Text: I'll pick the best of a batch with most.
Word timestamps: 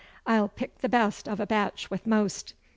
I'll 0.25 0.47
pick 0.47 0.79
the 0.79 0.89
best 0.89 1.27
of 1.29 1.39
a 1.39 1.45
batch 1.45 1.91
with 1.91 2.07
most. 2.07 2.55